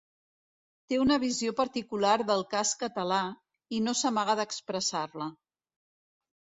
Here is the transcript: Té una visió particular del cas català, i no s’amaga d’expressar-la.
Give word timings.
Té 0.93 0.97
una 1.01 1.17
visió 1.23 1.53
particular 1.59 2.15
del 2.31 2.43
cas 2.55 2.73
català, 2.87 3.21
i 3.79 3.85
no 3.87 3.97
s’amaga 4.03 4.41
d’expressar-la. 4.45 5.33